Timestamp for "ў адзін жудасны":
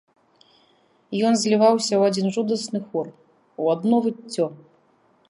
1.97-2.79